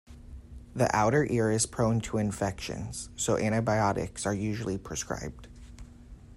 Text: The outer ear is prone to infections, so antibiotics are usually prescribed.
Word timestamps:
The 0.73 0.89
outer 0.95 1.27
ear 1.29 1.51
is 1.51 1.67
prone 1.67 2.01
to 2.01 2.17
infections, 2.17 3.11
so 3.15 3.37
antibiotics 3.37 4.25
are 4.25 4.33
usually 4.33 4.79
prescribed. 4.79 5.47